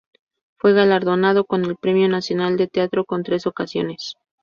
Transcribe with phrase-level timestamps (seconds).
[0.57, 4.15] Fue galardonado con el Premio Nacional de Teatro en tres ocasiones.